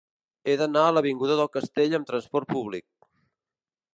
He 0.47 0.53
d'anar 0.61 0.85
a 0.85 0.93
l'avinguda 0.95 1.35
del 1.41 1.51
Castell 1.57 1.95
amb 1.99 2.09
trasport 2.11 2.51
públic. 2.57 2.87